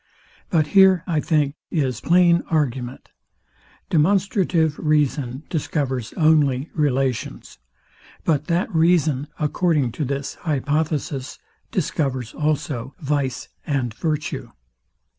But 0.49 0.65
here, 0.73 1.03
I 1.05 1.19
think, 1.19 1.53
is 1.69 2.01
plain 2.01 2.41
argument. 2.49 3.11
Demonstrative 3.91 4.79
reason 4.79 5.43
discovers 5.47 6.11
only 6.13 6.71
relations. 6.73 7.59
But 8.23 8.45
that 8.47 8.73
reason, 8.73 9.27
according 9.39 9.91
to 9.91 10.03
this 10.03 10.37
hypothesis, 10.41 11.37
discovers 11.71 12.33
also 12.33 12.95
vice 12.99 13.49
and 13.63 13.93
virtue. 13.93 14.49